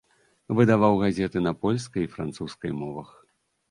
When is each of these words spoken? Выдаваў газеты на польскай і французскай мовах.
Выдаваў 0.59 0.97
газеты 1.03 1.45
на 1.51 1.55
польскай 1.69 2.01
і 2.09 2.13
французскай 2.19 2.71
мовах. 2.85 3.19